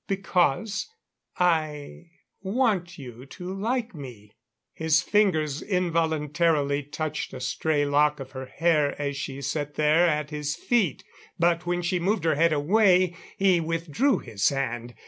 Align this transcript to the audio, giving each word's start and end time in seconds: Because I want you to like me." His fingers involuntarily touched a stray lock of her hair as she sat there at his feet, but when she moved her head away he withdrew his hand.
Because 0.07 0.87
I 1.37 2.09
want 2.41 2.97
you 2.97 3.27
to 3.27 3.53
like 3.53 3.93
me." 3.93 4.31
His 4.73 5.03
fingers 5.03 5.61
involuntarily 5.61 6.81
touched 6.81 7.35
a 7.35 7.39
stray 7.39 7.85
lock 7.85 8.19
of 8.19 8.31
her 8.31 8.47
hair 8.47 8.99
as 8.99 9.15
she 9.15 9.43
sat 9.43 9.75
there 9.75 10.07
at 10.07 10.31
his 10.31 10.55
feet, 10.55 11.03
but 11.37 11.67
when 11.67 11.83
she 11.83 11.99
moved 11.99 12.23
her 12.23 12.33
head 12.33 12.51
away 12.51 13.15
he 13.37 13.59
withdrew 13.59 14.17
his 14.17 14.49
hand. 14.49 14.95